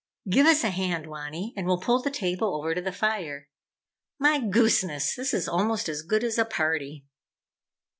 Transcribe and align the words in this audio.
Give 0.27 0.47
us 0.47 0.63
a 0.63 0.71
hand, 0.71 1.05
Wanny, 1.05 1.53
and 1.55 1.67
we'll 1.67 1.77
pull 1.79 2.01
the 2.01 2.09
table 2.09 2.55
over 2.57 2.73
to 2.73 2.81
the 2.81 2.91
fire. 2.91 3.47
My 4.17 4.39
gooseness, 4.39 5.13
this 5.13 5.31
is 5.31 5.47
almost 5.47 5.87
as 5.87 6.01
good 6.01 6.23
as 6.23 6.39
a 6.39 6.45
party!" 6.45 7.05